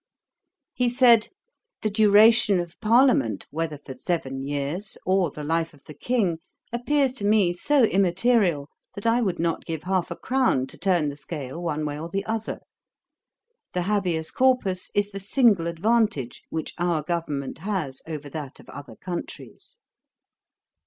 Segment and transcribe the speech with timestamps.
[0.73, 1.27] He said,
[1.83, 6.39] 'The duration of Parliament, whether for seven years or the life of the King,
[6.73, 11.05] appears to me so immaterial, that I would not give half a crown to turn
[11.05, 12.61] the scale one way or the other.
[13.73, 18.95] The habeas corpus is the single advantage which our government has over that of other
[18.95, 19.77] countries.'